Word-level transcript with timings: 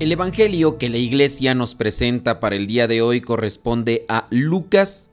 El 0.00 0.12
Evangelio 0.12 0.78
que 0.78 0.88
la 0.88 0.96
iglesia 0.96 1.54
nos 1.54 1.74
presenta 1.74 2.40
para 2.40 2.56
el 2.56 2.66
día 2.66 2.88
de 2.88 3.02
hoy 3.02 3.20
corresponde 3.20 4.06
a 4.08 4.26
Lucas 4.30 5.10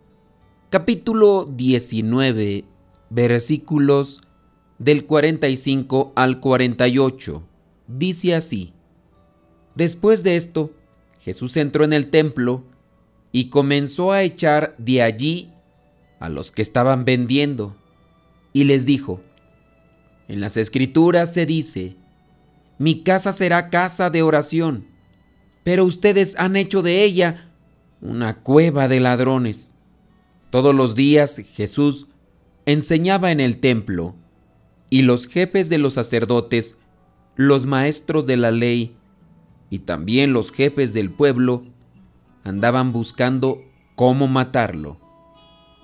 capítulo 0.70 1.44
19 1.44 2.64
versículos 3.10 4.22
del 4.80 5.06
45 5.06 6.14
al 6.16 6.40
48. 6.40 7.44
Dice 7.90 8.34
así, 8.34 8.72
Después 9.76 10.24
de 10.24 10.38
esto, 10.38 10.72
Jesús 11.20 11.58
entró 11.58 11.84
en 11.84 11.92
el 11.92 12.10
templo 12.10 12.64
y 13.34 13.50
comenzó 13.50 14.14
a 14.14 14.24
echar 14.24 14.74
de 14.78 15.02
allí 15.02 15.52
a 16.22 16.30
los 16.30 16.54
que 16.54 16.62
estaban 16.62 17.04
vendiendo 17.04 17.76
y 18.54 18.64
les 18.64 18.86
dijo, 18.86 19.20
En 20.30 20.40
las 20.40 20.56
escrituras 20.56 21.34
se 21.34 21.46
dice, 21.46 21.98
mi 22.78 23.02
casa 23.02 23.32
será 23.32 23.70
casa 23.70 24.10
de 24.10 24.22
oración, 24.22 24.88
pero 25.64 25.84
ustedes 25.86 26.38
han 26.38 26.56
hecho 26.56 26.82
de 26.82 27.04
ella 27.04 27.52
una 28.02 28.36
cueva 28.42 28.88
de 28.88 29.00
ladrones. 29.00 29.72
Todos 30.50 30.76
los 30.76 30.96
días 30.96 31.42
Jesús 31.56 32.08
enseñaba 32.66 33.32
en 33.32 33.40
el 33.40 33.58
templo, 33.58 34.16
y 34.90 35.02
los 35.02 35.28
jefes 35.28 35.70
de 35.70 35.78
los 35.78 35.96
sacerdotes, 35.96 36.78
los 37.36 37.66
maestros 37.66 38.26
de 38.26 38.38
la 38.38 38.52
ley, 38.52 38.96
y 39.70 39.80
también 39.80 40.32
los 40.32 40.52
jefes 40.52 40.94
del 40.94 41.10
pueblo, 41.10 41.66
andaban 42.44 42.94
buscando 42.94 43.62
cómo 43.96 44.28
matarlo, 44.28 44.98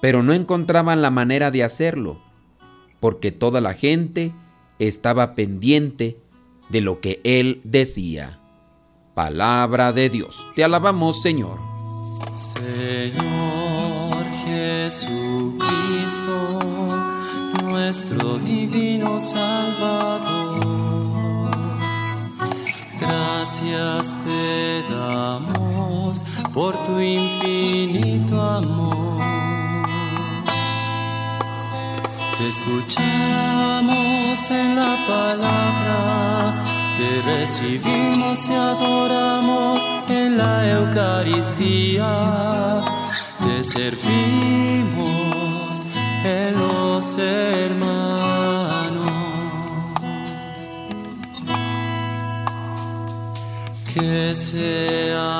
pero 0.01 0.23
no 0.23 0.33
encontraban 0.33 1.01
la 1.01 1.09
manera 1.09 1.51
de 1.51 1.63
hacerlo, 1.63 2.21
porque 2.99 3.31
toda 3.31 3.59
la 3.59 3.73
gente 3.73 4.31
estaba 4.79 5.35
pendiente 5.35 6.22
de 6.69 6.81
lo 6.81 6.99
que 6.99 7.21
él 7.23 7.61
decía. 7.63 8.39
Palabra 9.13 9.93
de 9.93 10.09
Dios. 10.09 10.45
Te 10.55 10.63
alabamos, 10.63 11.21
Señor. 11.21 11.59
Señor 12.35 14.11
Jesucristo, 14.43 15.59
nuestro 17.63 18.39
divino 18.39 19.19
Salvador. 19.19 20.63
Gracias 22.99 24.15
te 24.23 24.83
damos 24.89 26.23
por 26.53 26.75
tu 26.85 26.99
infinito 26.99 28.41
amor. 28.41 29.21
Te 32.37 32.47
escuchamos 32.47 34.22
en 34.51 34.75
la 34.75 34.95
palabra, 35.07 36.63
te 36.97 37.21
recibimos 37.21 38.49
y 38.49 38.53
adoramos 38.53 39.81
en 40.09 40.37
la 40.37 40.69
Eucaristía, 40.71 42.11
te 43.39 43.63
servimos 43.63 45.03
en 46.25 46.55
los 46.55 47.17
hermanos. 47.17 47.93
Que 53.93 54.33
seamos 54.35 55.35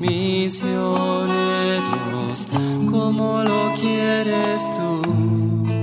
misioneros 0.00 1.28
como 2.90 3.42
lo 3.44 3.74
quieres 3.74 4.70
tú 4.76 5.77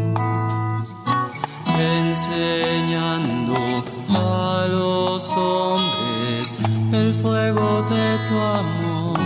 enseñando 2.08 3.84
a 4.10 4.68
los 4.70 5.32
hombres 5.34 6.54
el 6.94 7.14
fuego 7.14 7.84
de 7.84 8.18
tu 8.28 8.36
amor. 8.36 9.20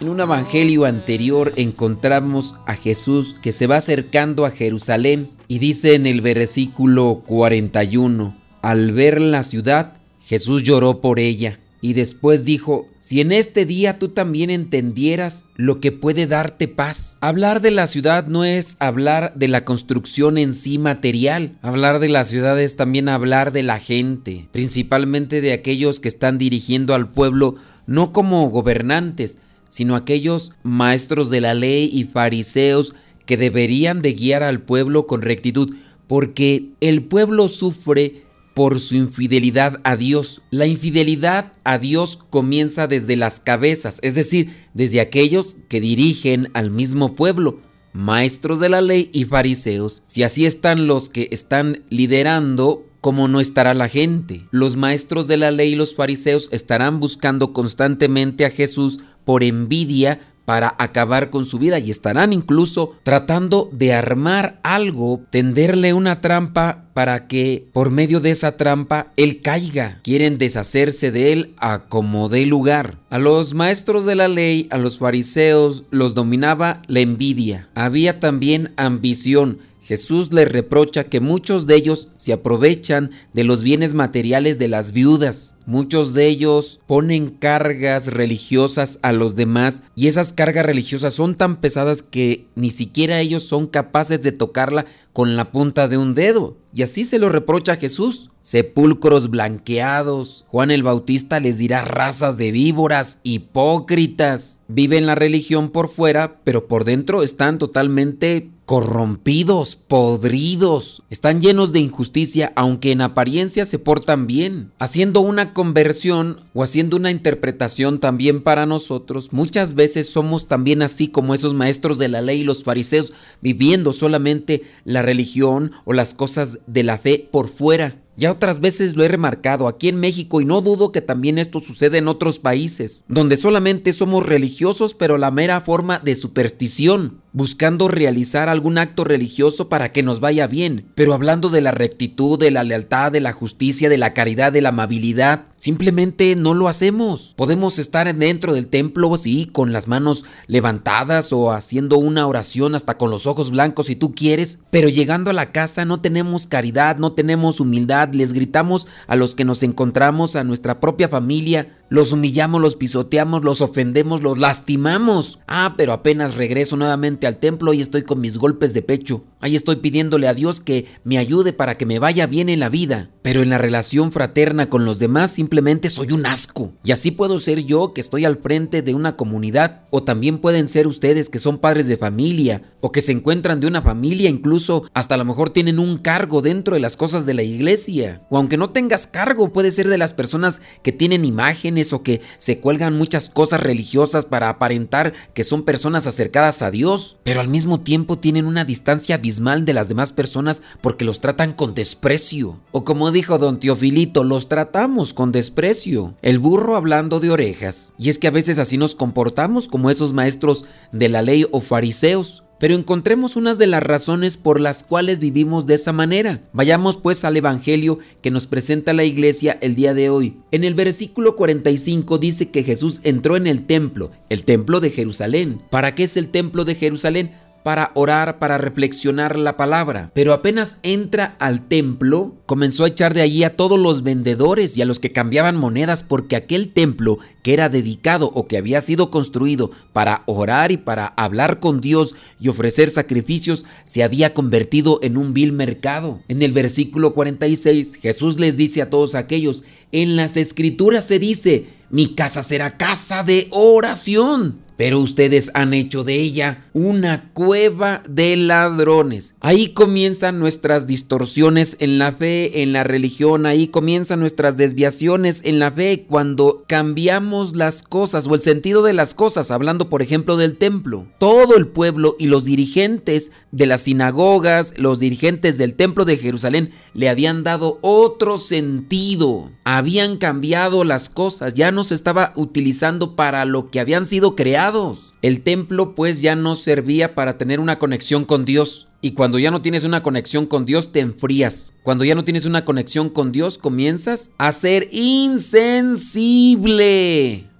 En 0.00 0.08
un 0.08 0.20
evangelio 0.20 0.84
anterior 0.84 1.52
encontramos 1.56 2.54
a 2.66 2.74
Jesús 2.74 3.34
que 3.42 3.52
se 3.52 3.66
va 3.66 3.76
acercando 3.76 4.46
a 4.46 4.50
Jerusalén 4.50 5.30
y 5.48 5.58
dice 5.58 5.94
en 5.94 6.06
el 6.06 6.20
versículo 6.20 7.22
41, 7.26 8.36
al 8.62 8.92
ver 8.92 9.20
la 9.20 9.42
ciudad, 9.42 9.94
Jesús 10.20 10.62
lloró 10.62 11.00
por 11.00 11.18
ella 11.18 11.58
y 11.86 11.92
después 11.92 12.44
dijo, 12.44 12.88
si 12.98 13.20
en 13.20 13.30
este 13.30 13.64
día 13.64 13.96
tú 14.00 14.08
también 14.08 14.50
entendieras 14.50 15.46
lo 15.54 15.78
que 15.78 15.92
puede 15.92 16.26
darte 16.26 16.66
paz. 16.66 17.16
Hablar 17.20 17.60
de 17.60 17.70
la 17.70 17.86
ciudad 17.86 18.26
no 18.26 18.44
es 18.44 18.76
hablar 18.80 19.34
de 19.36 19.46
la 19.46 19.64
construcción 19.64 20.36
en 20.36 20.52
sí 20.52 20.78
material. 20.78 21.56
Hablar 21.62 22.00
de 22.00 22.08
la 22.08 22.24
ciudad 22.24 22.60
es 22.60 22.74
también 22.74 23.08
hablar 23.08 23.52
de 23.52 23.62
la 23.62 23.78
gente, 23.78 24.48
principalmente 24.50 25.40
de 25.40 25.52
aquellos 25.52 26.00
que 26.00 26.08
están 26.08 26.38
dirigiendo 26.38 26.92
al 26.92 27.08
pueblo 27.08 27.54
no 27.86 28.12
como 28.12 28.50
gobernantes, 28.50 29.38
sino 29.68 29.94
aquellos 29.94 30.50
maestros 30.64 31.30
de 31.30 31.40
la 31.40 31.54
ley 31.54 31.88
y 31.92 32.02
fariseos 32.02 32.94
que 33.26 33.36
deberían 33.36 34.02
de 34.02 34.14
guiar 34.14 34.42
al 34.42 34.60
pueblo 34.60 35.06
con 35.06 35.22
rectitud, 35.22 35.72
porque 36.08 36.70
el 36.80 37.04
pueblo 37.04 37.46
sufre 37.46 38.25
por 38.56 38.80
su 38.80 38.96
infidelidad 38.96 39.80
a 39.84 39.98
Dios. 39.98 40.40
La 40.50 40.66
infidelidad 40.66 41.52
a 41.62 41.76
Dios 41.76 42.18
comienza 42.30 42.86
desde 42.86 43.14
las 43.14 43.38
cabezas, 43.38 43.98
es 44.00 44.14
decir, 44.14 44.50
desde 44.72 45.02
aquellos 45.02 45.58
que 45.68 45.78
dirigen 45.78 46.48
al 46.54 46.70
mismo 46.70 47.14
pueblo, 47.14 47.60
maestros 47.92 48.58
de 48.58 48.70
la 48.70 48.80
ley 48.80 49.10
y 49.12 49.26
fariseos. 49.26 50.02
Si 50.06 50.22
así 50.22 50.46
están 50.46 50.86
los 50.86 51.10
que 51.10 51.28
están 51.32 51.82
liderando, 51.90 52.86
¿cómo 53.02 53.28
no 53.28 53.40
estará 53.40 53.74
la 53.74 53.90
gente? 53.90 54.46
Los 54.52 54.76
maestros 54.76 55.28
de 55.28 55.36
la 55.36 55.50
ley 55.50 55.74
y 55.74 55.76
los 55.76 55.94
fariseos 55.94 56.48
estarán 56.50 56.98
buscando 56.98 57.52
constantemente 57.52 58.46
a 58.46 58.50
Jesús 58.50 59.00
por 59.26 59.42
envidia, 59.44 60.32
para 60.46 60.74
acabar 60.78 61.28
con 61.28 61.44
su 61.44 61.58
vida 61.58 61.78
y 61.78 61.90
estarán 61.90 62.32
incluso 62.32 62.94
tratando 63.02 63.68
de 63.72 63.92
armar 63.92 64.58
algo, 64.62 65.20
tenderle 65.28 65.92
una 65.92 66.22
trampa 66.22 66.84
para 66.94 67.26
que 67.26 67.68
por 67.74 67.90
medio 67.90 68.20
de 68.20 68.30
esa 68.30 68.56
trampa 68.56 69.12
él 69.16 69.42
caiga. 69.42 70.00
Quieren 70.02 70.38
deshacerse 70.38 71.12
de 71.12 71.32
él 71.32 71.54
a 71.58 71.80
como 71.88 72.30
dé 72.30 72.46
lugar. 72.46 72.96
A 73.10 73.18
los 73.18 73.52
maestros 73.52 74.06
de 74.06 74.14
la 74.14 74.28
ley, 74.28 74.68
a 74.70 74.78
los 74.78 74.98
fariseos, 74.98 75.84
los 75.90 76.14
dominaba 76.14 76.80
la 76.86 77.00
envidia. 77.00 77.68
Había 77.74 78.18
también 78.18 78.72
ambición 78.76 79.58
Jesús 79.86 80.32
les 80.32 80.50
reprocha 80.50 81.04
que 81.04 81.20
muchos 81.20 81.68
de 81.68 81.76
ellos 81.76 82.08
se 82.16 82.32
aprovechan 82.32 83.12
de 83.32 83.44
los 83.44 83.62
bienes 83.62 83.94
materiales 83.94 84.58
de 84.58 84.66
las 84.66 84.90
viudas. 84.90 85.54
Muchos 85.64 86.12
de 86.12 86.26
ellos 86.26 86.80
ponen 86.88 87.30
cargas 87.30 88.08
religiosas 88.08 88.98
a 89.02 89.12
los 89.12 89.36
demás 89.36 89.84
y 89.94 90.08
esas 90.08 90.32
cargas 90.32 90.66
religiosas 90.66 91.14
son 91.14 91.36
tan 91.36 91.60
pesadas 91.60 92.02
que 92.02 92.48
ni 92.56 92.72
siquiera 92.72 93.20
ellos 93.20 93.44
son 93.44 93.68
capaces 93.68 94.24
de 94.24 94.32
tocarla 94.32 94.86
con 95.12 95.36
la 95.36 95.52
punta 95.52 95.86
de 95.86 95.98
un 95.98 96.16
dedo. 96.16 96.56
Y 96.74 96.82
así 96.82 97.04
se 97.04 97.20
lo 97.20 97.28
reprocha 97.28 97.76
Jesús. 97.76 98.30
Sepulcros 98.42 99.30
blanqueados. 99.30 100.44
Juan 100.48 100.72
el 100.72 100.82
Bautista 100.82 101.38
les 101.38 101.58
dirá 101.58 101.82
razas 101.82 102.36
de 102.36 102.50
víboras, 102.50 103.20
hipócritas. 103.22 104.62
Viven 104.66 105.06
la 105.06 105.14
religión 105.14 105.70
por 105.70 105.88
fuera, 105.88 106.40
pero 106.42 106.66
por 106.66 106.84
dentro 106.84 107.22
están 107.22 107.58
totalmente 107.58 108.50
corrompidos, 108.66 109.76
podridos, 109.76 111.02
están 111.08 111.40
llenos 111.40 111.72
de 111.72 111.78
injusticia, 111.78 112.52
aunque 112.56 112.90
en 112.90 113.00
apariencia 113.00 113.64
se 113.64 113.78
portan 113.78 114.26
bien, 114.26 114.72
haciendo 114.80 115.20
una 115.20 115.54
conversión 115.54 116.40
o 116.52 116.64
haciendo 116.64 116.96
una 116.96 117.12
interpretación 117.12 118.00
también 118.00 118.42
para 118.42 118.66
nosotros. 118.66 119.32
Muchas 119.32 119.74
veces 119.74 120.10
somos 120.10 120.48
también 120.48 120.82
así 120.82 121.06
como 121.06 121.32
esos 121.32 121.54
maestros 121.54 121.96
de 121.98 122.08
la 122.08 122.20
ley 122.20 122.40
y 122.40 122.44
los 122.44 122.64
fariseos, 122.64 123.12
viviendo 123.40 123.92
solamente 123.92 124.64
la 124.84 125.02
religión 125.02 125.70
o 125.84 125.92
las 125.92 126.12
cosas 126.12 126.58
de 126.66 126.82
la 126.82 126.98
fe 126.98 127.28
por 127.30 127.48
fuera. 127.48 128.02
Ya 128.18 128.32
otras 128.32 128.60
veces 128.60 128.96
lo 128.96 129.04
he 129.04 129.08
remarcado 129.08 129.68
aquí 129.68 129.88
en 129.88 130.00
México 130.00 130.40
y 130.40 130.46
no 130.46 130.62
dudo 130.62 130.90
que 130.90 131.02
también 131.02 131.36
esto 131.38 131.60
sucede 131.60 131.98
en 131.98 132.08
otros 132.08 132.38
países, 132.38 133.04
donde 133.08 133.36
solamente 133.36 133.92
somos 133.92 134.24
religiosos 134.24 134.94
pero 134.94 135.18
la 135.18 135.30
mera 135.30 135.60
forma 135.60 135.98
de 135.98 136.14
superstición, 136.14 137.20
buscando 137.36 137.88
realizar 137.88 138.48
algún 138.48 138.78
acto 138.78 139.04
religioso 139.04 139.68
para 139.68 139.92
que 139.92 140.02
nos 140.02 140.20
vaya 140.20 140.46
bien, 140.46 140.86
pero 140.94 141.12
hablando 141.12 141.50
de 141.50 141.60
la 141.60 141.70
rectitud, 141.70 142.38
de 142.38 142.50
la 142.50 142.64
lealtad, 142.64 143.12
de 143.12 143.20
la 143.20 143.34
justicia, 143.34 143.90
de 143.90 143.98
la 143.98 144.14
caridad, 144.14 144.54
de 144.54 144.62
la 144.62 144.70
amabilidad, 144.70 145.44
Simplemente 145.66 146.36
no 146.36 146.54
lo 146.54 146.68
hacemos. 146.68 147.34
Podemos 147.34 147.80
estar 147.80 148.14
dentro 148.14 148.54
del 148.54 148.68
templo, 148.68 149.16
sí, 149.16 149.48
con 149.50 149.72
las 149.72 149.88
manos 149.88 150.24
levantadas 150.46 151.32
o 151.32 151.50
haciendo 151.50 151.96
una 151.98 152.26
oración 152.26 152.74
hasta 152.74 152.98
con 152.98 153.10
los 153.10 153.26
ojos 153.26 153.50
blancos 153.50 153.86
si 153.86 153.96
tú 153.96 154.14
quieres, 154.14 154.60
pero 154.70 154.88
llegando 154.88 155.30
a 155.30 155.34
la 155.34 155.50
casa 155.50 155.84
no 155.84 156.00
tenemos 156.00 156.46
caridad, 156.46 156.98
no 156.98 157.14
tenemos 157.14 157.58
humildad, 157.58 158.10
les 158.12 158.32
gritamos 158.32 158.86
a 159.08 159.16
los 159.16 159.34
que 159.34 159.44
nos 159.44 159.62
encontramos, 159.62 160.36
a 160.36 160.44
nuestra 160.44 160.78
propia 160.78 161.08
familia, 161.08 161.74
los 161.88 162.12
humillamos, 162.12 162.60
los 162.60 162.74
pisoteamos, 162.74 163.44
los 163.44 163.62
ofendemos, 163.62 164.22
los 164.22 164.38
lastimamos. 164.38 165.38
Ah, 165.46 165.74
pero 165.76 165.92
apenas 165.92 166.34
regreso 166.34 166.76
nuevamente 166.76 167.26
al 167.26 167.38
templo 167.38 167.72
y 167.72 167.80
estoy 167.80 168.02
con 168.02 168.20
mis 168.20 168.38
golpes 168.38 168.74
de 168.74 168.82
pecho. 168.82 169.24
Ahí 169.46 169.54
estoy 169.54 169.76
pidiéndole 169.76 170.26
a 170.26 170.34
Dios 170.34 170.60
que 170.60 170.86
me 171.04 171.18
ayude 171.18 171.52
para 171.52 171.78
que 171.78 171.86
me 171.86 172.00
vaya 172.00 172.26
bien 172.26 172.48
en 172.48 172.58
la 172.58 172.68
vida. 172.68 173.10
Pero 173.22 173.42
en 173.44 173.50
la 173.50 173.58
relación 173.58 174.10
fraterna 174.10 174.68
con 174.68 174.84
los 174.84 174.98
demás 174.98 175.30
simplemente 175.30 175.88
soy 175.88 176.10
un 176.10 176.26
asco. 176.26 176.72
Y 176.82 176.90
así 176.90 177.12
puedo 177.12 177.38
ser 177.38 177.62
yo 177.62 177.94
que 177.94 178.00
estoy 178.00 178.24
al 178.24 178.38
frente 178.38 178.82
de 178.82 178.92
una 178.92 179.14
comunidad. 179.14 179.82
O 179.90 180.02
también 180.02 180.38
pueden 180.38 180.66
ser 180.66 180.88
ustedes 180.88 181.28
que 181.28 181.38
son 181.38 181.58
padres 181.58 181.86
de 181.86 181.96
familia. 181.96 182.72
O 182.80 182.90
que 182.90 183.00
se 183.00 183.12
encuentran 183.12 183.60
de 183.60 183.68
una 183.68 183.82
familia. 183.82 184.28
Incluso 184.28 184.90
hasta 184.94 185.14
a 185.14 185.18
lo 185.18 185.24
mejor 185.24 185.50
tienen 185.50 185.78
un 185.78 185.98
cargo 185.98 186.42
dentro 186.42 186.74
de 186.74 186.80
las 186.80 186.96
cosas 186.96 187.24
de 187.24 187.34
la 187.34 187.44
iglesia. 187.44 188.22
O 188.30 188.38
aunque 188.38 188.56
no 188.56 188.70
tengas 188.70 189.06
cargo, 189.06 189.52
puede 189.52 189.70
ser 189.70 189.86
de 189.86 189.96
las 189.96 190.12
personas 190.12 190.60
que 190.82 190.90
tienen 190.90 191.24
imagen 191.24 191.76
o 191.92 192.02
que 192.02 192.22
se 192.38 192.58
cuelgan 192.58 192.96
muchas 192.96 193.28
cosas 193.28 193.60
religiosas 193.60 194.24
para 194.24 194.48
aparentar 194.48 195.12
que 195.34 195.44
son 195.44 195.62
personas 195.62 196.06
acercadas 196.06 196.62
a 196.62 196.70
Dios, 196.70 197.18
pero 197.22 197.40
al 197.40 197.48
mismo 197.48 197.80
tiempo 197.80 198.18
tienen 198.18 198.46
una 198.46 198.64
distancia 198.64 199.18
abismal 199.36 199.64
de 199.64 199.74
las 199.74 199.88
demás 199.88 200.12
personas 200.12 200.62
porque 200.80 201.04
los 201.04 201.20
tratan 201.20 201.52
con 201.52 201.74
desprecio. 201.74 202.58
O 202.72 202.84
como 202.84 203.12
dijo 203.12 203.38
don 203.38 203.60
Teofilito, 203.60 204.24
los 204.24 204.48
tratamos 204.48 205.12
con 205.12 205.32
desprecio. 205.32 206.14
El 206.22 206.38
burro 206.38 206.76
hablando 206.76 207.20
de 207.20 207.30
orejas. 207.30 207.94
Y 207.98 208.08
es 208.08 208.18
que 208.18 208.28
a 208.28 208.30
veces 208.30 208.58
así 208.58 208.78
nos 208.78 208.94
comportamos 208.94 209.68
como 209.68 209.90
esos 209.90 210.12
maestros 210.12 210.64
de 210.92 211.08
la 211.08 211.22
ley 211.22 211.46
o 211.50 211.60
fariseos 211.60 212.44
pero 212.58 212.74
encontremos 212.74 213.36
unas 213.36 213.58
de 213.58 213.66
las 213.66 213.82
razones 213.82 214.38
por 214.38 214.60
las 214.60 214.82
cuales 214.82 215.18
vivimos 215.18 215.66
de 215.66 215.74
esa 215.74 215.92
manera. 215.92 216.40
Vayamos 216.52 216.96
pues 216.96 217.24
al 217.24 217.36
Evangelio 217.36 217.98
que 218.22 218.30
nos 218.30 218.46
presenta 218.46 218.92
la 218.92 219.04
iglesia 219.04 219.58
el 219.60 219.74
día 219.74 219.92
de 219.92 220.08
hoy. 220.08 220.38
En 220.52 220.64
el 220.64 220.74
versículo 220.74 221.36
45 221.36 222.16
dice 222.18 222.50
que 222.50 222.62
Jesús 222.62 223.00
entró 223.02 223.36
en 223.36 223.46
el 223.46 223.66
templo, 223.66 224.10
el 224.30 224.44
templo 224.44 224.80
de 224.80 224.90
Jerusalén. 224.90 225.60
¿Para 225.70 225.94
qué 225.94 226.04
es 226.04 226.16
el 226.16 226.28
templo 226.28 226.64
de 226.64 226.76
Jerusalén? 226.76 227.32
Para 227.66 227.90
orar, 227.94 228.38
para 228.38 228.58
reflexionar 228.58 229.36
la 229.36 229.56
palabra. 229.56 230.12
Pero 230.14 230.32
apenas 230.32 230.78
entra 230.84 231.34
al 231.40 231.62
templo, 231.62 232.36
comenzó 232.46 232.84
a 232.84 232.88
echar 232.88 233.12
de 233.12 233.22
allí 233.22 233.44
a 233.44 233.56
todos 233.56 233.78
los 233.78 234.02
vendedores 234.02 234.76
y 234.76 234.82
a 234.82 234.86
los 234.86 235.00
que 235.00 235.10
cambiaban 235.10 235.56
monedas 235.56 236.02
porque 236.04 236.36
aquel 236.36 236.68
templo 236.68 237.18
que 237.42 237.52
era 237.52 237.68
dedicado 237.68 238.30
o 238.32 238.46
que 238.46 238.56
había 238.56 238.80
sido 238.80 239.10
construido 239.10 239.70
para 239.92 240.22
orar 240.26 240.72
y 240.72 240.76
para 240.76 241.06
hablar 241.06 241.60
con 241.60 241.80
Dios 241.80 242.14
y 242.40 242.48
ofrecer 242.48 242.88
sacrificios 242.88 243.64
se 243.84 244.02
había 244.02 244.32
convertido 244.32 245.00
en 245.02 245.16
un 245.16 245.34
vil 245.34 245.52
mercado. 245.52 246.20
En 246.28 246.42
el 246.42 246.52
versículo 246.52 247.12
46 247.12 247.96
Jesús 247.96 248.38
les 248.38 248.56
dice 248.56 248.82
a 248.82 248.90
todos 248.90 249.14
aquellos, 249.14 249.64
en 249.92 250.16
las 250.16 250.36
escrituras 250.36 251.04
se 251.04 251.18
dice, 251.18 251.66
mi 251.90 252.14
casa 252.14 252.42
será 252.42 252.76
casa 252.78 253.22
de 253.22 253.48
oración 253.50 254.66
pero 254.76 255.00
ustedes 255.00 255.50
han 255.54 255.74
hecho 255.74 256.04
de 256.04 256.14
ella 256.14 256.66
una 256.72 257.30
cueva 257.32 258.02
de 258.08 258.36
ladrones. 258.36 259.34
Ahí 259.40 259.68
comienzan 259.68 260.38
nuestras 260.38 260.86
distorsiones 260.86 261.76
en 261.80 261.98
la 261.98 262.12
fe, 262.12 262.35
en 262.62 262.72
la 262.72 262.84
religión, 262.84 263.46
ahí 263.46 263.68
comienzan 263.68 264.20
nuestras 264.20 264.56
desviaciones 264.56 265.40
en 265.44 265.58
la 265.58 265.70
fe 265.70 266.04
cuando 266.08 266.64
cambiamos 266.66 267.56
las 267.56 267.82
cosas 267.82 268.26
o 268.26 268.34
el 268.34 268.40
sentido 268.40 268.82
de 268.82 268.92
las 268.92 269.14
cosas, 269.14 269.50
hablando 269.50 269.88
por 269.88 270.02
ejemplo 270.02 270.36
del 270.36 270.56
templo. 270.56 271.06
Todo 271.18 271.56
el 271.56 271.68
pueblo 271.68 272.16
y 272.18 272.26
los 272.26 272.44
dirigentes 272.44 273.32
de 273.50 273.66
las 273.66 273.82
sinagogas, 273.82 274.74
los 274.76 274.98
dirigentes 274.98 275.58
del 275.58 275.74
templo 275.74 276.04
de 276.04 276.16
Jerusalén 276.16 276.72
le 276.94 277.08
habían 277.08 277.42
dado 277.42 277.78
otro 277.80 278.38
sentido, 278.38 279.50
habían 279.64 280.16
cambiado 280.16 280.84
las 280.84 281.08
cosas, 281.08 281.54
ya 281.54 281.72
no 281.72 281.84
se 281.84 281.94
estaba 281.94 282.32
utilizando 282.36 283.16
para 283.16 283.44
lo 283.44 283.70
que 283.70 283.80
habían 283.80 284.06
sido 284.06 284.36
creadas 284.36 285.14
el 285.26 285.42
templo 285.42 285.96
pues 285.96 286.22
ya 286.22 286.36
no 286.36 286.54
servía 286.54 287.16
para 287.16 287.36
tener 287.36 287.58
una 287.58 287.80
conexión 287.80 288.24
con 288.24 288.44
Dios. 288.44 288.86
Y 289.00 289.10
cuando 289.10 289.40
ya 289.40 289.50
no 289.50 289.60
tienes 289.60 289.82
una 289.82 290.04
conexión 290.04 290.46
con 290.46 290.64
Dios, 290.66 290.92
te 290.92 291.00
enfrías. 291.00 291.74
Cuando 291.82 292.04
ya 292.04 292.14
no 292.14 292.22
tienes 292.22 292.44
una 292.44 292.64
conexión 292.64 293.10
con 293.10 293.32
Dios, 293.32 293.58
comienzas 293.58 294.30
a 294.38 294.52
ser 294.52 294.88
insensible 294.92 295.96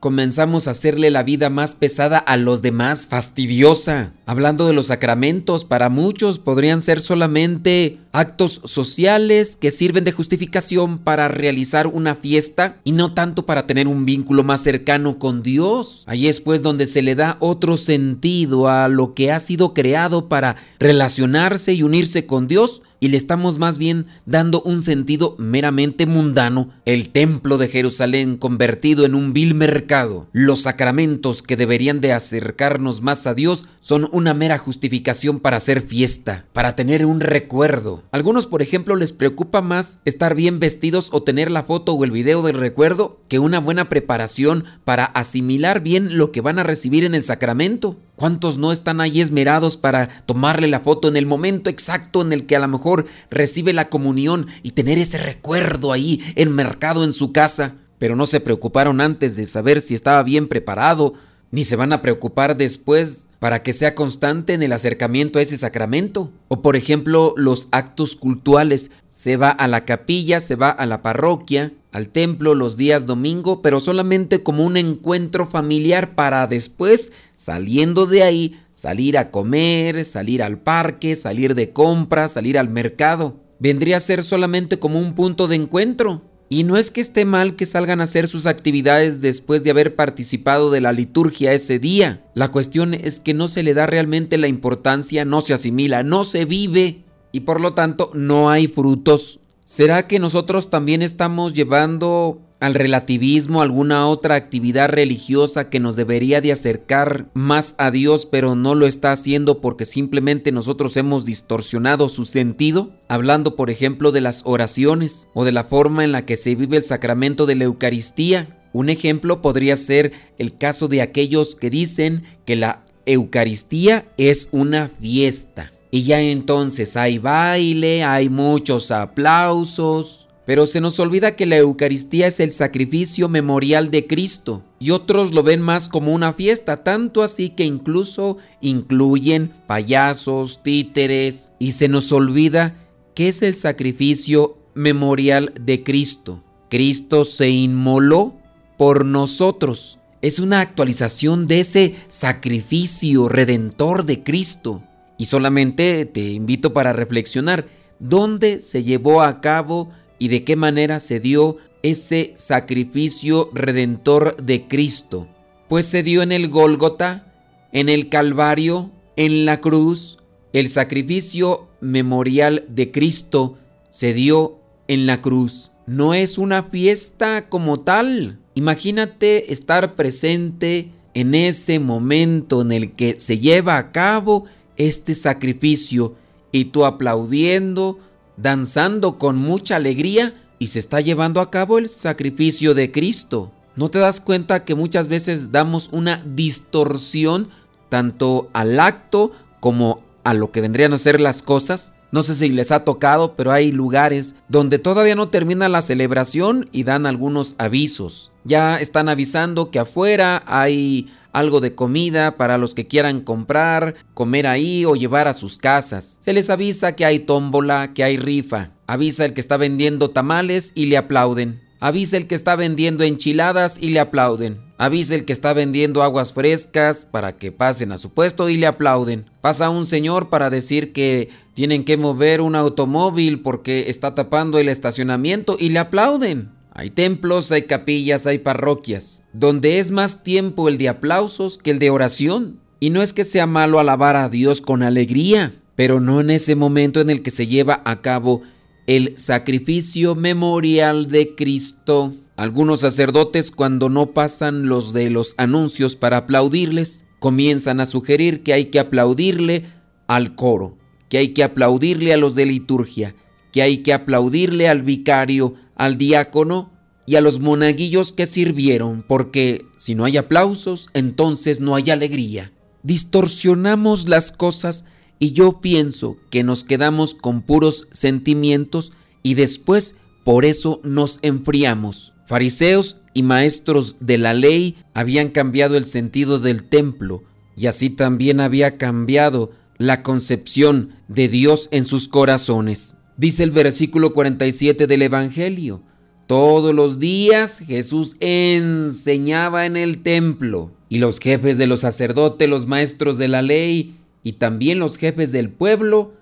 comenzamos 0.01 0.69
a 0.69 0.73
hacerle 0.73 1.11
la 1.11 1.23
vida 1.23 1.51
más 1.51 1.75
pesada 1.75 2.19
a 2.19 2.37
los 2.37 2.63
demás, 2.63 3.07
fastidiosa. 3.07 4.13
Hablando 4.27 4.67
de 4.67 4.73
los 4.73 4.89
sacramentos, 4.89 5.65
para 5.65 5.89
muchos 5.89 6.39
podrían 6.39 6.83
ser 6.83 7.01
solamente 7.01 7.99
actos 8.13 8.61
sociales 8.65 9.57
que 9.57 9.71
sirven 9.71 10.05
de 10.05 10.13
justificación 10.13 10.99
para 10.99 11.29
realizar 11.29 11.87
una 11.87 12.15
fiesta 12.15 12.77
y 12.85 12.93
no 12.93 13.13
tanto 13.13 13.47
para 13.47 13.67
tener 13.67 13.89
un 13.89 14.05
vínculo 14.07 14.43
más 14.43 14.63
cercano 14.63 15.19
con 15.19 15.43
Dios. 15.43 16.05
Ahí 16.07 16.29
es 16.29 16.41
pues 16.41 16.63
donde 16.63 16.87
se 16.87 17.03
le 17.03 17.15
da 17.15 17.37
otro 17.41 17.77
sentido 17.77 18.69
a 18.69 18.89
lo 18.89 19.15
que 19.15 19.33
ha 19.33 19.41
sido 19.41 19.75
creado 19.75 20.29
para 20.29 20.57
relacionarse 20.79 21.75
y 21.75 21.83
unirse 21.83 22.27
con 22.27 22.49
Dios 22.49 22.83
y 23.07 23.09
le 23.09 23.17
estamos 23.19 23.59
más 23.59 23.79
bien 23.79 24.07
dando 24.25 24.63
un 24.63 24.83
sentido 24.83 25.37
meramente 25.39 26.07
mundano, 26.07 26.71
el 26.87 27.11
templo 27.11 27.57
de 27.57 27.69
Jerusalén 27.69 28.37
convertido 28.37 29.07
en 29.07 29.15
un 29.15 29.33
vil 29.33 29.55
mercado. 29.55 30.27
Los 30.33 30.63
sacramentos 30.63 31.45
que 31.45 31.57
deberían 31.57 32.01
de 32.01 32.13
acercarnos 32.13 33.03
más 33.03 33.29
a 33.29 33.35
Dios 33.35 33.67
son 33.79 34.09
una 34.11 34.35
mera 34.35 34.59
justificación 34.59 35.39
para 35.39 35.59
hacer 35.59 35.83
fiesta, 35.83 36.47
para 36.53 36.75
tener 36.75 37.07
un 37.07 37.21
recuerdo. 37.21 38.03
Algunos, 38.11 38.49
por 38.49 38.61
ejemplo, 38.61 38.97
les 38.97 39.13
preocupa 39.13 39.61
más 39.61 40.01
estar 40.05 40.35
bien 40.35 40.59
vestidos 40.59 41.11
o 41.13 41.23
tener 41.23 41.53
la 41.53 41.63
foto 41.63 41.93
o 41.93 42.03
el 42.03 42.11
video 42.11 42.43
del 42.43 42.59
recuerdo 42.59 43.21
que 43.29 43.39
una 43.39 43.61
buena 43.61 43.89
preparación 43.89 44.65
para 44.83 45.05
asimilar 45.05 45.81
bien 45.81 46.19
lo 46.19 46.33
que 46.33 46.41
van 46.41 46.59
a 46.59 46.65
recibir 46.65 47.05
en 47.05 47.15
el 47.15 47.23
sacramento. 47.23 47.97
¿Cuántos 48.17 48.57
no 48.57 48.73
están 48.73 49.03
ahí 49.03 49.21
esmerados 49.21 49.77
para 49.77 50.09
tomarle 50.25 50.69
la 50.69 50.81
foto 50.81 51.07
en 51.09 51.17
el 51.17 51.27
momento 51.27 51.69
exacto 51.69 52.23
en 52.23 52.33
el 52.33 52.47
que 52.47 52.57
a 52.57 52.61
lo 52.61 52.69
mejor 52.69 53.05
recibe 53.31 53.75
la 53.75 53.91
comunión 53.91 54.47
y 54.63 54.71
tener 54.71 54.99
ese 54.99 55.19
recuerdo 55.19 55.93
ahí 55.93 56.23
enmercado 56.35 57.05
en 57.05 57.13
su 57.13 57.33
casa? 57.33 57.75
Pero 57.99 58.17
no 58.17 58.25
se 58.25 58.41
preocuparon 58.41 59.03
antes 59.03 59.37
de 59.37 59.45
saber 59.45 59.83
si 59.83 59.95
estaba 59.95 60.23
bien 60.23 60.49
preparado, 60.49 61.13
ni 61.57 61.65
se 61.65 61.75
van 61.77 61.95
a 61.95 62.03
preocupar 62.03 62.59
después 62.59 63.29
para 63.39 63.63
que 63.63 63.73
sea 63.73 63.95
constante 63.95 64.53
en 64.53 64.63
el 64.63 64.75
acercamiento 64.75 65.39
a 65.39 65.43
ese 65.43 65.57
sacramento. 65.57 66.31
O 66.49 66.61
por 66.61 66.77
ejemplo, 66.77 67.33
los 67.39 67.69
actos 67.71 68.15
cultuales. 68.15 68.91
Se 69.11 69.39
va 69.39 69.49
a 69.49 69.67
la 69.67 69.87
capilla, 69.87 70.41
se 70.41 70.55
va 70.55 70.69
a 70.69 70.85
la 70.85 71.01
parroquia, 71.01 71.73
al 71.93 72.11
templo 72.11 72.55
los 72.55 72.77
días 72.77 73.07
domingo, 73.07 73.63
pero 73.63 73.81
solamente 73.81 74.43
como 74.43 74.67
un 74.67 74.77
encuentro 74.77 75.47
familiar 75.47 76.15
para 76.15 76.47
después, 76.47 77.13
saliendo 77.37 78.05
de 78.05 78.23
ahí, 78.23 78.61
salir 78.75 79.17
a 79.17 79.31
comer, 79.31 80.05
salir 80.05 80.43
al 80.43 80.59
parque, 80.59 81.17
salir 81.17 81.55
de 81.55 81.73
compras, 81.73 82.33
salir 82.33 82.59
al 82.59 82.69
mercado. 82.69 83.41
Vendría 83.59 83.97
a 83.97 84.01
ser 84.01 84.25
solamente 84.25 84.79
como 84.79 85.01
un 85.01 85.15
punto 85.15 85.49
de 85.49 85.57
encuentro. 85.57 86.21
Y 86.49 86.63
no 86.63 86.77
es 86.77 86.91
que 86.91 87.01
esté 87.01 87.25
mal 87.25 87.57
que 87.57 87.67
salgan 87.67 88.01
a 88.01 88.05
hacer 88.05 88.29
sus 88.29 88.47
actividades 88.47 89.21
después 89.21 89.65
de 89.65 89.71
haber 89.71 89.97
participado 89.97 90.71
de 90.71 90.81
la 90.81 90.93
liturgia 90.93 91.53
ese 91.53 91.79
día. 91.79 92.25
La 92.35 92.53
cuestión 92.53 92.95
es 92.95 93.19
que 93.19 93.35
no 93.35 93.49
se 93.49 93.65
le 93.65 93.75
da 93.75 93.87
realmente 93.87 94.39
la 94.39 94.47
importancia, 94.47 95.25
no 95.25 95.43
se 95.43 95.55
asimila, 95.55 96.05
no 96.05 96.23
se 96.23 96.45
vive 96.45 97.03
y 97.33 97.41
por 97.41 97.61
lo 97.61 97.75
tanto 97.75 98.11
no 98.15 98.49
hay 98.49 98.69
frutos. 98.69 99.41
¿Será 99.65 100.07
que 100.07 100.21
nosotros 100.21 100.71
también 100.71 101.03
estamos 101.03 101.53
llevando 101.53 102.41
al 102.59 102.75
relativismo 102.75 103.61
alguna 103.61 104.09
otra 104.09 104.35
actividad 104.35 104.89
religiosa 104.89 105.69
que 105.69 105.81
nos 105.81 105.95
debería 105.97 106.41
de 106.41 106.53
acercar 106.53 107.27
más 107.35 107.75
a 107.79 107.91
Dios 107.91 108.27
pero 108.27 108.55
no 108.55 108.75
lo 108.75 108.87
está 108.87 109.13
haciendo 109.13 109.61
porque 109.61 109.85
simplemente 109.85 110.53
nosotros 110.53 110.97
hemos 110.97 111.25
distorsionado 111.25 112.09
su 112.09 112.25
sentido? 112.25 112.91
Hablando 113.09 113.57
por 113.57 113.71
ejemplo 113.71 114.11
de 114.11 114.23
las 114.23 114.43
oraciones 114.45 115.29
o 115.35 115.45
de 115.45 115.53
la 115.53 115.65
forma 115.65 116.05
en 116.05 116.13
la 116.13 116.25
que 116.25 116.37
se 116.37 116.55
vive 116.55 116.79
el 116.79 116.85
sacramento 116.85 117.47
de 117.47 117.57
la 117.57 117.65
Eucaristía. 117.65 118.59
Un 118.73 118.89
ejemplo 118.89 119.43
podría 119.43 119.77
ser 119.77 120.13
el 120.39 120.57
caso 120.57 120.89
de 120.89 121.03
aquellos 121.03 121.57
que 121.57 121.71
dicen 121.71 122.25
que 122.45 122.57
la 122.57 122.85
Eucaristía 123.07 124.07
es 124.17 124.49
una 124.51 124.89
fiesta. 124.89 125.73
Y 125.91 126.03
ya 126.03 126.21
entonces 126.21 126.97
hay 126.97 127.19
baile, 127.19 128.03
hay 128.03 128.29
muchos 128.29 128.91
aplausos, 128.91 130.26
Pero 130.47 130.67
se 130.67 130.81
nos 130.81 131.01
olvida 131.01 131.35
que 131.35 131.45
la 131.45 131.57
Eucaristía 131.57 132.29
es 132.29 132.39
el 132.39 132.53
sacrificio 132.53 133.29
memorial 133.29 133.91
de 133.91 134.07
Cristo 134.07 134.63
y 134.79 134.93
otros 134.93 135.33
lo 135.33 135.43
ven 135.43 135.61
más 135.61 135.89
como 135.89 136.15
una 136.15 136.33
fiesta, 136.33 136.77
tanto 136.77 137.25
así 137.25 137.51
que 137.51 137.65
incluso 137.65 138.39
incluyen 138.61 139.53
payasos, 139.67 140.63
títeres 140.63 141.53
y 141.59 141.73
se 141.73 141.89
nos 141.89 142.13
olvida 142.13 142.77
que 143.15 143.27
es 143.27 143.43
el 143.43 143.57
sacrificio 143.57 144.57
memorial 144.75 145.53
de 145.61 145.83
Cristo. 145.83 146.45
Cristo 146.71 147.25
se 147.25 147.51
inmoló 147.51 148.37
por 148.77 149.05
nosotros. 149.05 149.99
Es 150.23 150.39
una 150.39 150.61
actualización 150.61 151.49
de 151.49 151.61
ese 151.61 151.97
sacrificio 152.07 153.29
redentor 153.29 154.05
de 154.05 154.23
Cristo. 154.23 154.83
Y 155.19 155.27
solamente 155.27 156.05
te 156.05 156.33
invito 156.33 156.73
para 156.73 156.93
reflexionar 156.93 157.67
dónde 157.99 158.61
se 158.61 158.85
llevó 158.85 159.23
a 159.23 159.41
cabo 159.41 159.91
y 160.19 160.29
de 160.29 160.45
qué 160.45 160.57
manera 160.57 161.01
se 161.01 161.21
dio 161.21 161.59
ese 161.83 162.33
sacrificio 162.37 163.51
redentor 163.53 164.37
de 164.43 164.67
Cristo. 164.67 165.29
Pues 165.69 165.87
se 165.87 166.03
dio 166.03 166.23
en 166.23 166.33
el 166.33 166.49
Gólgota, 166.49 167.33
en 167.73 167.89
el 167.89 168.09
Calvario, 168.09 168.91
en 169.17 169.45
la 169.45 169.61
cruz. 169.61 170.19
El 170.53 170.69
sacrificio 170.69 171.69
memorial 171.81 172.65
de 172.69 172.91
Cristo 172.91 173.59
se 173.89 174.15
dio 174.15 174.59
en 174.89 175.07
la 175.07 175.23
cruz. 175.23 175.71
No 175.87 176.15
es 176.15 176.39
una 176.39 176.65
fiesta 176.65 177.49
como 177.49 177.81
tal. 177.81 178.39
Imagínate 178.55 179.53
estar 179.53 179.95
presente 179.95 180.91
en 181.15 181.35
ese 181.35 181.79
momento 181.79 182.63
en 182.63 182.73
el 182.73 182.93
que 182.93 183.19
se 183.21 183.39
lleva 183.39 183.79
a 183.79 183.93
cabo 183.93 184.45
este 184.77 185.15
sacrificio 185.15 186.15
y 186.53 186.67
tú 186.67 186.85
aplaudiendo, 186.85 187.99
danzando 188.37 189.19
con 189.19 189.37
mucha 189.37 189.77
alegría 189.77 190.35
y 190.59 190.69
se 190.69 190.79
está 190.79 191.01
llevando 191.01 191.41
a 191.41 191.51
cabo 191.51 191.79
el 191.79 191.89
sacrificio 191.89 192.75
de 192.75 192.91
Cristo. 192.93 193.53
¿No 193.77 193.91
te 193.91 193.99
das 193.99 194.21
cuenta 194.21 194.65
que 194.65 194.75
muchas 194.75 195.09
veces 195.09 195.53
damos 195.53 195.89
una 195.93 196.23
distorsión 196.25 197.49
tanto 197.89 198.49
al 198.53 198.81
acto 198.81 199.33
como 199.61 200.03
a 200.25 200.33
lo 200.35 200.51
que 200.51 200.61
vendrían 200.61 200.95
a 200.95 200.99
ser 200.99 201.21
las 201.21 201.43
cosas? 201.43 201.93
No 202.13 202.23
sé 202.23 202.35
si 202.35 202.49
les 202.49 202.73
ha 202.73 202.85
tocado, 202.85 203.35
pero 203.37 203.53
hay 203.53 203.73
lugares 203.73 204.37
donde 204.49 204.79
todavía 204.79 205.15
no 205.15 205.29
termina 205.29 205.69
la 205.69 205.83
celebración 205.83 206.69
y 206.73 206.85
dan 206.85 207.05
algunos 207.05 207.55
avisos. 207.59 208.33
Ya 208.45 208.81
están 208.81 209.09
avisando 209.09 209.71
que 209.71 209.81
afuera 209.81 210.43
hay 210.47 211.13
algo 211.37 211.61
de 211.61 211.75
comida 211.75 212.39
para 212.39 212.57
los 212.57 212.75
que 212.75 212.87
quieran 212.87 213.21
comprar, 213.21 213.95
comer 214.15 214.47
ahí 214.47 214.87
o 214.87 214.97
llevar 214.97 215.29
a 215.29 215.35
sus 215.35 215.59
casas. 215.59 216.17
Se 216.23 216.33
les 216.33 216.49
avisa 216.49 216.97
que 216.97 217.05
hay 217.05 217.19
tómbola, 217.19 217.93
que 217.93 218.05
hay 218.05 218.17
rifa. 218.17 218.71
Avisa 218.87 219.27
el 219.27 219.35
que 219.35 219.43
está 219.43 219.59
vendiendo 219.59 220.09
tamales 220.09 220.73
y 220.75 220.87
le 220.87 220.97
aplauden. 220.97 221.61
Avisa 221.79 222.17
el 222.17 222.27
que 222.27 222.35
está 222.35 222.57
vendiendo 222.57 223.05
enchiladas 223.05 223.77
y 223.79 223.91
le 223.91 224.01
aplauden. 224.01 224.63
Avisa 224.79 225.15
el 225.15 225.27
que 225.27 225.35
está 225.35 225.53
vendiendo 225.53 226.03
aguas 226.03 226.33
frescas 226.33 227.05
para 227.05 227.37
que 227.37 227.53
pasen 227.53 227.93
a 227.93 227.99
su 227.99 228.15
puesto 228.15 228.49
y 228.49 228.57
le 228.57 228.67
aplauden. 228.67 229.31
Pasa 229.43 229.69
un 229.69 229.85
señor 229.85 230.31
para 230.31 230.49
decir 230.49 230.95
que 230.95 231.29
tienen 231.53 231.85
que 231.85 231.99
mover 231.99 232.41
un 232.41 232.57
automóvil 232.57 233.43
porque 233.43 233.91
está 233.91 234.15
tapando 234.15 234.59
el 234.59 234.71
estacionamiento 234.71 235.59
y 235.61 235.69
le 235.69 235.81
aplauden. 235.81 236.56
Hay 236.79 236.91
templos, 236.91 237.53
hay 237.53 237.63
capillas, 237.63 238.27
hay 238.27 238.37
parroquias, 238.37 239.23
donde 239.33 239.79
es 239.79 239.91
más 239.91 240.23
tiempo 240.23 240.69
el 240.69 240.77
de 240.77 240.91
aplausos 240.91 241.57
que 241.57 241.71
el 241.71 241.79
de 241.79 241.89
oración. 241.89 242.61
Y 242.81 242.91
no 242.91 243.01
es 243.01 243.15
que 243.15 243.25
sea 243.25 243.47
malo 243.47 243.81
alabar 243.81 244.15
a 244.15 244.29
Dios 244.29 244.61
con 244.61 244.83
alegría, 244.83 245.55
pero 245.75 246.01
no 246.01 246.21
en 246.21 246.29
ese 246.29 246.55
momento 246.55 247.01
en 247.01 247.09
el 247.09 247.23
que 247.23 247.31
se 247.31 247.47
lleva 247.47 247.81
a 247.87 248.03
cabo 248.03 248.43
el 248.87 249.17
sacrificio 249.17 250.15
memorial 250.15 251.07
de 251.07 251.35
Cristo. 251.35 252.15
Algunos 252.37 252.81
sacerdotes 252.81 253.51
cuando 253.51 253.89
no 253.89 254.09
pasan 254.09 254.69
los 254.69 254.93
de 254.93 255.09
los 255.09 255.35
anuncios 255.39 255.97
para 255.97 256.19
aplaudirles, 256.19 257.07
comienzan 257.21 257.81
a 257.81 257.87
sugerir 257.87 258.43
que 258.43 258.53
hay 258.53 258.67
que 258.67 258.81
aplaudirle 258.81 259.65
al 260.09 260.35
coro, 260.35 260.77
que 261.09 261.17
hay 261.17 261.29
que 261.29 261.43
aplaudirle 261.43 262.13
a 262.13 262.19
los 262.19 262.35
de 262.35 262.45
liturgia, 262.45 263.15
que 263.51 263.63
hay 263.63 263.79
que 263.79 263.95
aplaudirle 263.95 264.69
al 264.69 264.83
vicario, 264.83 265.55
al 265.77 265.99
diácono 265.99 266.73
y 267.07 267.15
a 267.15 267.21
los 267.21 267.39
monaguillos 267.39 268.13
que 268.13 268.27
sirvieron, 268.27 269.05
porque 269.07 269.65
si 269.77 269.95
no 269.95 270.05
hay 270.05 270.17
aplausos, 270.17 270.89
entonces 270.93 271.61
no 271.61 271.77
hay 271.77 271.91
alegría. 271.91 272.53
Distorsionamos 272.83 274.09
las 274.09 274.33
cosas 274.33 274.85
y 275.19 275.33
yo 275.33 275.61
pienso 275.61 276.17
que 276.31 276.43
nos 276.43 276.65
quedamos 276.65 277.15
con 277.15 277.43
puros 277.43 277.89
sentimientos 277.93 278.93
y 279.23 279.35
después 279.35 279.95
por 280.25 280.45
eso 280.45 280.81
nos 280.83 281.21
enfriamos. 281.23 282.13
Fariseos 282.27 282.99
y 283.15 283.23
maestros 283.23 283.97
de 284.01 284.19
la 284.19 284.35
ley 284.35 284.77
habían 284.93 285.29
cambiado 285.29 285.77
el 285.77 285.85
sentido 285.85 286.41
del 286.41 286.65
templo 286.65 287.23
y 287.57 287.69
así 287.69 287.89
también 287.89 288.41
había 288.41 288.77
cambiado 288.77 289.53
la 289.79 290.03
concepción 290.03 290.97
de 291.09 291.29
Dios 291.29 291.69
en 291.71 291.85
sus 291.85 292.09
corazones. 292.09 292.96
Dice 293.17 293.45
el 293.45 293.51
versículo 293.51 294.13
47 294.13 294.87
del 294.87 295.01
Evangelio, 295.01 295.81
todos 296.27 296.75
los 296.75 296.99
días 296.99 297.61
Jesús 297.61 298.17
enseñaba 298.21 299.65
en 299.65 299.79
el 299.79 300.03
templo 300.03 300.71
y 300.91 300.99
los 300.99 301.19
jefes 301.19 301.57
de 301.57 301.67
los 301.67 301.81
sacerdotes, 301.81 302.49
los 302.49 302.67
maestros 302.67 303.17
de 303.17 303.29
la 303.29 303.41
ley 303.41 303.97
y 304.23 304.35
también 304.35 304.79
los 304.79 304.99
jefes 304.99 305.33
del 305.33 305.49
pueblo, 305.49 306.13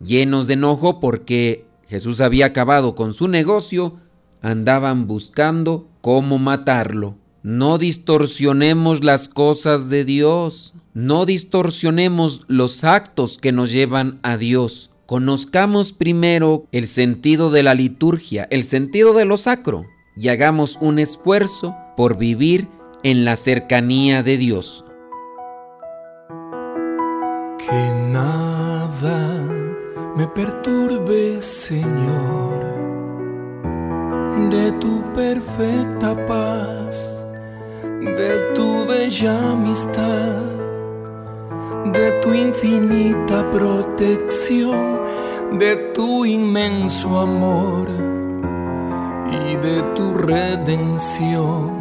llenos 0.00 0.46
de 0.46 0.54
enojo 0.54 1.00
porque 1.00 1.66
Jesús 1.86 2.20
había 2.22 2.46
acabado 2.46 2.94
con 2.94 3.12
su 3.12 3.28
negocio, 3.28 3.96
andaban 4.40 5.06
buscando 5.06 5.88
cómo 6.00 6.38
matarlo. 6.38 7.16
No 7.42 7.76
distorsionemos 7.76 9.04
las 9.04 9.28
cosas 9.28 9.88
de 9.88 10.04
Dios, 10.04 10.74
no 10.94 11.26
distorsionemos 11.26 12.40
los 12.48 12.84
actos 12.84 13.36
que 13.38 13.52
nos 13.52 13.70
llevan 13.70 14.18
a 14.22 14.36
Dios. 14.36 14.87
Conozcamos 15.08 15.92
primero 15.92 16.66
el 16.70 16.86
sentido 16.86 17.50
de 17.50 17.62
la 17.62 17.72
liturgia, 17.72 18.46
el 18.50 18.62
sentido 18.62 19.14
de 19.14 19.24
lo 19.24 19.38
sacro, 19.38 19.86
y 20.14 20.28
hagamos 20.28 20.76
un 20.82 20.98
esfuerzo 20.98 21.74
por 21.96 22.18
vivir 22.18 22.68
en 23.02 23.24
la 23.24 23.36
cercanía 23.36 24.22
de 24.22 24.36
Dios. 24.36 24.84
Que 27.56 27.90
nada 28.10 29.46
me 30.14 30.26
perturbe, 30.26 31.40
Señor, 31.40 32.66
de 34.50 34.72
tu 34.72 35.02
perfecta 35.14 36.26
paz, 36.26 37.26
de 37.82 38.52
tu 38.54 38.84
bella 38.86 39.52
amistad 39.52 40.57
de 41.92 42.12
tu 42.22 42.32
infinita 42.34 43.48
protección, 43.50 45.00
de 45.52 45.76
tu 45.94 46.24
inmenso 46.24 47.20
amor 47.20 47.88
y 49.30 49.56
de 49.56 49.82
tu 49.94 50.14
redención. 50.14 51.78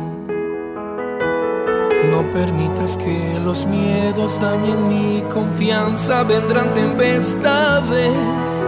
No 2.11 2.31
permitas 2.31 2.97
que 2.97 3.39
los 3.43 3.65
miedos 3.65 4.39
dañen 4.39 4.87
mi 4.87 5.23
confianza, 5.33 6.23
vendrán 6.23 6.73
tempestades. 6.73 8.67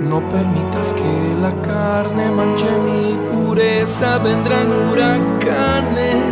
No 0.00 0.20
permitas 0.28 0.92
que 0.92 1.36
la 1.40 1.52
carne 1.62 2.30
manche 2.30 2.70
mi 2.78 3.16
pureza, 3.32 4.18
vendrán 4.18 4.68
huracanes 4.70 6.31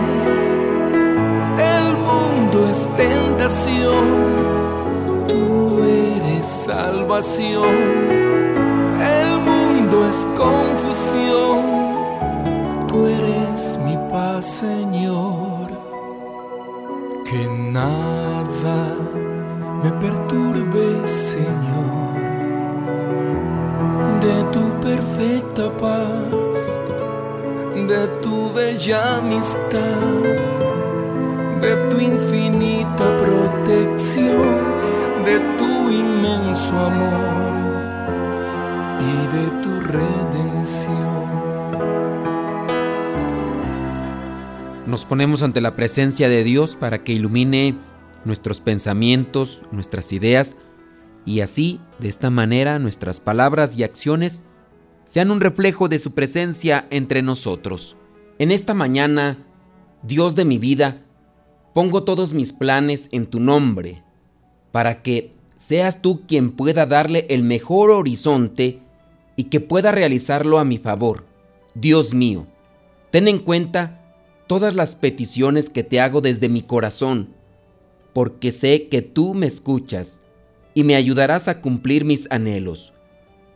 es 2.70 2.88
tentación, 2.96 4.04
tú 5.26 5.82
eres 5.82 6.46
salvación. 6.46 7.64
El 9.00 9.30
mundo 9.48 10.06
es 10.08 10.24
confusión, 10.36 11.62
tú 12.86 13.06
eres 13.06 13.78
mi 13.84 13.96
paz, 14.12 14.46
Señor. 14.46 15.68
Que 17.24 17.48
nada 17.48 18.94
me 19.82 19.90
perturbe, 20.04 21.08
Señor, 21.08 22.14
de 24.20 24.36
tu 24.52 24.64
perfecta 24.80 25.70
paz, 25.76 26.80
de 27.88 28.06
tu 28.22 28.52
bella 28.52 29.18
amistad 29.18 30.69
de 31.60 31.76
tu 31.90 32.00
infinita 32.00 33.16
protección, 33.18 34.64
de 35.24 35.38
tu 35.58 35.90
inmenso 35.90 36.78
amor 36.78 37.70
y 39.00 39.12
de 39.36 39.46
tu 39.62 39.80
redención. 39.80 41.10
Nos 44.86 45.04
ponemos 45.04 45.42
ante 45.42 45.60
la 45.60 45.76
presencia 45.76 46.28
de 46.28 46.42
Dios 46.44 46.76
para 46.76 47.04
que 47.04 47.12
ilumine 47.12 47.76
nuestros 48.24 48.60
pensamientos, 48.60 49.62
nuestras 49.70 50.12
ideas, 50.12 50.56
y 51.26 51.40
así, 51.42 51.80
de 51.98 52.08
esta 52.08 52.30
manera, 52.30 52.78
nuestras 52.78 53.20
palabras 53.20 53.76
y 53.76 53.84
acciones 53.84 54.44
sean 55.04 55.30
un 55.30 55.40
reflejo 55.40 55.88
de 55.88 55.98
su 55.98 56.12
presencia 56.12 56.86
entre 56.90 57.20
nosotros. 57.20 57.96
En 58.38 58.50
esta 58.50 58.72
mañana, 58.72 59.36
Dios 60.02 60.34
de 60.34 60.46
mi 60.46 60.56
vida, 60.56 61.04
pongo 61.72 62.02
todos 62.02 62.34
mis 62.34 62.52
planes 62.52 63.08
en 63.12 63.26
tu 63.26 63.40
nombre, 63.40 64.02
para 64.72 65.02
que 65.02 65.32
seas 65.54 66.02
tú 66.02 66.22
quien 66.26 66.52
pueda 66.52 66.86
darle 66.86 67.26
el 67.28 67.42
mejor 67.42 67.90
horizonte 67.90 68.80
y 69.36 69.44
que 69.44 69.60
pueda 69.60 69.92
realizarlo 69.92 70.58
a 70.58 70.64
mi 70.64 70.78
favor. 70.78 71.24
Dios 71.74 72.14
mío, 72.14 72.46
ten 73.10 73.28
en 73.28 73.38
cuenta 73.38 74.00
todas 74.46 74.74
las 74.74 74.96
peticiones 74.96 75.70
que 75.70 75.84
te 75.84 76.00
hago 76.00 76.20
desde 76.20 76.48
mi 76.48 76.62
corazón, 76.62 77.28
porque 78.12 78.50
sé 78.50 78.88
que 78.88 79.02
tú 79.02 79.34
me 79.34 79.46
escuchas 79.46 80.22
y 80.74 80.82
me 80.82 80.96
ayudarás 80.96 81.46
a 81.48 81.60
cumplir 81.60 82.04
mis 82.04 82.30
anhelos. 82.30 82.92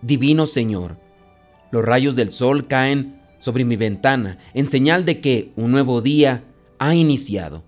Divino 0.02 0.46
Señor, 0.46 0.98
los 1.70 1.84
rayos 1.84 2.14
del 2.14 2.30
sol 2.30 2.66
caen 2.66 3.20
sobre 3.38 3.64
mi 3.64 3.76
ventana 3.76 4.38
en 4.54 4.68
señal 4.68 5.04
de 5.04 5.20
que 5.20 5.52
un 5.56 5.70
nuevo 5.70 6.00
día 6.00 6.44
ha 6.78 6.94
iniciado. 6.94 7.64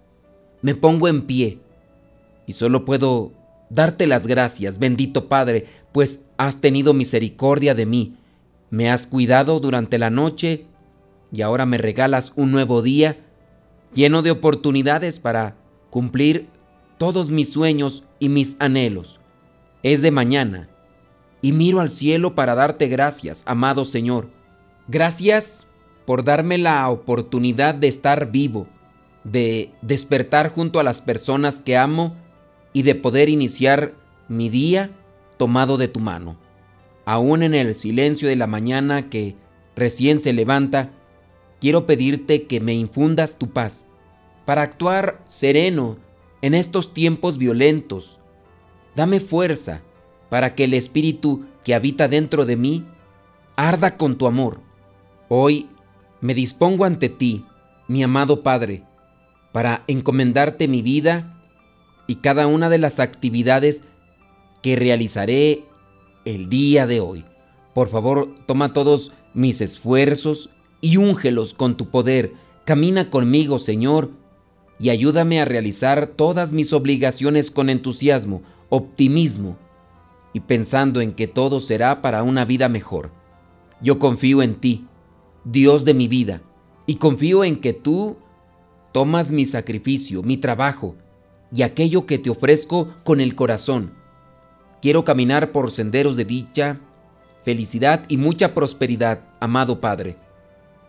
Me 0.67 0.75
pongo 0.75 1.07
en 1.07 1.23
pie 1.23 1.61
y 2.45 2.55
solo 2.55 2.85
puedo 2.85 3.31
darte 3.71 4.05
las 4.09 4.27
gracias, 4.27 4.81
bendito 4.81 5.29
Padre, 5.29 5.67
pues 5.93 6.25
has 6.39 6.61
tenido 6.61 6.93
misericordia 6.93 7.73
de 7.77 7.87
mí, 7.87 8.17
me 8.71 8.91
has 8.91 9.07
cuidado 9.07 9.61
durante 9.61 9.97
la 9.97 10.11
noche 10.11 10.67
y 11.31 11.43
ahora 11.43 11.67
me 11.67 11.79
regalas 11.79 12.33
un 12.35 12.51
nuevo 12.51 12.83
día 12.83 13.17
lleno 13.95 14.23
de 14.23 14.33
oportunidades 14.33 15.21
para 15.21 15.55
cumplir 15.89 16.49
todos 16.99 17.31
mis 17.31 17.53
sueños 17.53 18.03
y 18.19 18.29
mis 18.29 18.57
anhelos. 18.59 19.21
Es 19.85 20.03
de 20.03 20.11
mañana 20.11 20.69
y 21.43 21.53
miro 21.53 21.79
al 21.79 21.91
cielo 21.91 22.35
para 22.35 22.57
darte 22.57 22.89
gracias, 22.89 23.45
amado 23.47 23.85
Señor. 23.85 24.31
Gracias 24.89 25.69
por 26.07 26.25
darme 26.25 26.59
la 26.59 26.91
oportunidad 26.91 27.77
de 27.77 27.87
estar 27.87 28.33
vivo, 28.33 28.67
de 29.31 29.73
despertar 29.83 30.51
junto 30.51 30.79
a 30.79 30.85
las 30.85 31.01
personas 31.01 31.59
que 31.59 31.77
amo 31.77 32.15
y 32.73 32.83
de 32.83 32.95
poder 32.95 33.29
iniciar 33.29 33.95
mi 34.29 34.49
día 34.49 34.91
tomado 35.37 35.79
de 35.79 35.89
tu 35.89 35.99
mano. 35.99 36.37
Aún 37.05 37.43
en 37.43 37.55
el 37.55 37.75
silencio 37.75 38.29
de 38.29 38.37
la 38.37 38.47
mañana 38.47 39.11
que 39.11 39.35
recién 39.75 40.21
se 40.21 40.33
levanta, 40.33 40.91
quiero 41.61 41.87
pedirte 41.87 42.47
que 42.47 42.61
me 42.61 42.75
infundas 42.75 43.37
tu 43.37 43.51
paz 43.51 43.89
para 44.45 44.63
actuar 44.63 45.21
sereno 45.25 45.99
en 46.41 46.55
estos 46.55 46.95
tiempos 46.95 47.37
violentos. 47.37 48.21
Dame 48.95 49.19
fuerza 49.19 49.83
para 50.29 50.55
que 50.55 50.65
el 50.65 50.75
espíritu 50.75 51.47
que 51.65 51.75
habita 51.75 52.07
dentro 52.07 52.47
de 52.47 52.57
mí 52.57 52.87
arda 53.57 53.97
con 53.97 54.17
tu 54.17 54.27
amor. 54.27 54.61
Hoy 55.29 55.69
me 56.21 56.35
dispongo 56.35 56.85
ante 56.85 57.09
ti, 57.09 57.45
mi 57.89 58.03
amado 58.03 58.43
Padre, 58.43 58.85
para 59.57 59.85
encomendarte 59.87 60.69
mi 60.69 60.83
vida 60.83 61.35
y 62.07 62.17
cada 62.17 62.47
una 62.47 62.69
de 62.69 62.77
las 62.77 63.01
actividades 63.01 63.85
que 64.61 64.77
realizaré 64.77 65.65
el 66.27 66.51
día 66.51 66.87
de 66.87 67.01
hoy. 67.01 67.25
Por 67.73 67.89
favor, 67.89 68.35
toma 68.45 68.75
todos 68.75 69.13
mis 69.33 69.63
esfuerzos 69.63 70.51
y 70.83 70.99
úngelos 70.99 71.55
con 71.55 71.79
tu 71.79 71.89
poder. 71.89 72.35
Camina 72.67 73.09
conmigo, 73.09 73.59
Señor, 73.59 74.11
y 74.79 74.91
ayúdame 74.91 75.41
a 75.41 75.47
realizar 75.47 76.07
todas 76.07 76.53
mis 76.53 76.75
obligaciones 76.75 77.51
con 77.51 77.71
entusiasmo, 77.71 78.43
optimismo 78.69 79.57
y 80.35 80.41
pensando 80.41 81.01
en 81.01 81.13
que 81.13 81.29
todo 81.29 81.61
será 81.61 82.03
para 82.03 82.23
una 82.25 82.45
vida 82.45 82.69
mejor. 82.69 83.11
Yo 83.81 83.99
confío 83.99 84.43
en 84.43 84.57
ti, 84.57 84.85
Dios 85.45 85.87
de 85.87 85.95
mi 85.95 86.09
vida, 86.09 86.43
y 86.85 86.97
confío 86.97 87.43
en 87.43 87.57
que 87.57 87.73
tú 87.73 88.19
tomas 88.97 89.31
mi 89.31 89.45
sacrificio, 89.45 90.23
mi 90.23 90.39
trabajo, 90.39 90.95
y 91.53 91.65
aquello 91.65 92.07
que 92.07 92.17
te 92.17 92.31
ofrezco 92.31 92.95
con 93.05 93.21
el 93.21 93.35
corazón. 93.35 93.93
Quiero 94.81 95.05
caminar 95.05 95.53
por 95.53 95.71
senderos 95.71 96.17
de 96.17 96.25
dicha, 96.25 96.81
felicidad 97.45 98.07
y 98.09 98.17
mucha 98.17 98.55
prosperidad, 98.55 99.21
amado 99.39 99.83
Padre. 99.83 100.17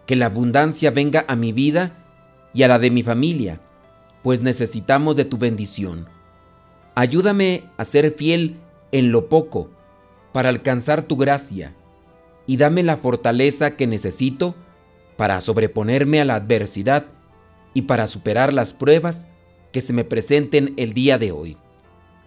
Que 0.05 0.15
la 0.15 0.27
abundancia 0.27 0.89
venga 0.89 1.25
a 1.27 1.35
mi 1.35 1.51
vida 1.51 1.97
y 2.53 2.63
a 2.63 2.69
la 2.69 2.79
de 2.79 2.91
mi 2.91 3.03
familia, 3.03 3.59
pues 4.23 4.39
necesitamos 4.39 5.17
de 5.17 5.25
tu 5.25 5.37
bendición. 5.37 6.07
Ayúdame 6.95 7.65
a 7.75 7.83
ser 7.83 8.13
fiel 8.13 8.55
en 8.93 9.11
lo 9.11 9.27
poco, 9.27 9.69
para 10.31 10.47
alcanzar 10.47 11.03
tu 11.03 11.17
gracia, 11.17 11.75
y 12.45 12.55
dame 12.55 12.83
la 12.83 12.95
fortaleza 12.95 13.75
que 13.75 13.85
necesito 13.85 14.55
para 15.17 15.41
sobreponerme 15.41 16.21
a 16.21 16.25
la 16.25 16.35
adversidad 16.35 17.16
y 17.73 17.83
para 17.83 18.07
superar 18.07 18.53
las 18.53 18.73
pruebas 18.73 19.27
que 19.71 19.81
se 19.81 19.93
me 19.93 20.03
presenten 20.03 20.73
el 20.77 20.93
día 20.93 21.17
de 21.17 21.31
hoy. 21.31 21.57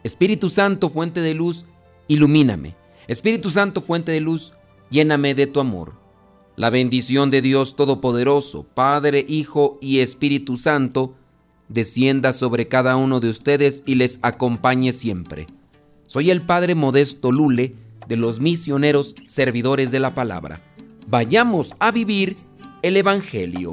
Espíritu 0.03 0.50
Santo, 0.50 0.90
fuente 0.90 1.20
de 1.20 1.35
luz, 1.35 1.66
ilumíname. 2.09 2.76
Espíritu 3.09 3.50
Santo, 3.50 3.83
fuente 3.83 4.12
de 4.12 4.20
luz, 4.20 4.55
lléname 4.90 5.35
de 5.35 5.46
tu 5.46 5.61
amor. 5.61 5.94
La 6.57 6.70
bendición 6.70 7.31
de 7.31 7.42
Dios 7.42 7.76
Todopoderoso, 7.76 8.64
Padre, 8.64 9.24
Hijo 9.29 9.79
y 9.81 10.00
Espíritu 10.00 10.57
Santo, 10.57 11.14
descienda 11.68 12.33
sobre 12.33 12.68
cada 12.68 12.96
uno 12.96 13.20
de 13.20 13.29
ustedes 13.29 13.83
y 13.87 13.94
les 13.94 14.18
acompañe 14.22 14.92
siempre. 14.92 15.46
Soy 16.07 16.31
el 16.31 16.42
Padre 16.42 16.74
Modesto 16.74 17.33
Lule 17.33 17.76
de 18.09 18.16
los 18.16 18.40
misioneros 18.40 19.14
servidores 19.26 19.90
de 19.90 20.00
la 20.00 20.11
palabra. 20.11 20.61
Vayamos 21.07 21.76
a 21.79 21.92
vivir 21.92 22.37
el 22.83 22.96
Evangelio. 22.96 23.72